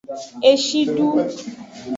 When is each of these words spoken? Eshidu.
Eshidu. 0.51 1.07